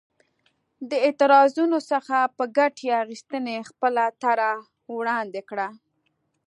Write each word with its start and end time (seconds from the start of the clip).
د 0.89 0.91
اعتراضونو 1.05 1.77
څخه 1.91 2.17
په 2.37 2.43
ګټې 2.57 2.87
اخیستنې 3.03 3.55
خپله 3.69 4.03
طرحه 4.21 4.51
وړاندې 4.97 5.41
کړه. 5.49 5.67